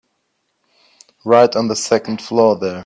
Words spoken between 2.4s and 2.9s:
there.